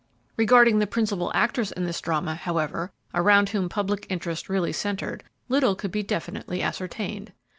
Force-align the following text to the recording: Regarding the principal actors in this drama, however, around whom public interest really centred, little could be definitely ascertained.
Regarding 0.35 0.79
the 0.79 0.87
principal 0.87 1.31
actors 1.35 1.71
in 1.71 1.83
this 1.85 2.01
drama, 2.01 2.33
however, 2.33 2.91
around 3.13 3.49
whom 3.49 3.69
public 3.69 4.07
interest 4.09 4.49
really 4.49 4.73
centred, 4.73 5.23
little 5.47 5.75
could 5.75 5.91
be 5.91 6.01
definitely 6.01 6.63
ascertained. 6.63 7.33